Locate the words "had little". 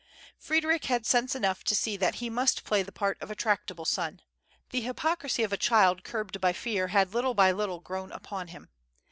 6.87-7.35